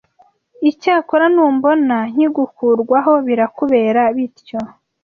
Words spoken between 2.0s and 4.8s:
nkigukurwaho, birakubera bityo